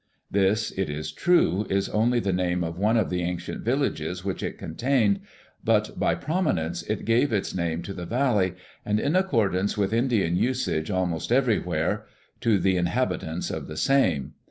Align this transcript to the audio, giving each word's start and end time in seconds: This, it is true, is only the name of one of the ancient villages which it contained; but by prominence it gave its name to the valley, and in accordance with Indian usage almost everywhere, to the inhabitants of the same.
This, 0.31 0.71
it 0.71 0.89
is 0.89 1.11
true, 1.11 1.67
is 1.69 1.87
only 1.89 2.19
the 2.19 2.33
name 2.33 2.63
of 2.63 2.79
one 2.79 2.97
of 2.97 3.11
the 3.11 3.21
ancient 3.21 3.61
villages 3.61 4.25
which 4.25 4.41
it 4.41 4.57
contained; 4.57 5.19
but 5.63 5.99
by 5.99 6.15
prominence 6.15 6.81
it 6.81 7.05
gave 7.05 7.31
its 7.31 7.53
name 7.53 7.83
to 7.83 7.93
the 7.93 8.07
valley, 8.07 8.55
and 8.83 8.99
in 8.99 9.15
accordance 9.15 9.77
with 9.77 9.93
Indian 9.93 10.35
usage 10.35 10.89
almost 10.89 11.31
everywhere, 11.31 12.07
to 12.39 12.57
the 12.57 12.77
inhabitants 12.77 13.51
of 13.51 13.67
the 13.67 13.77
same. 13.77 14.33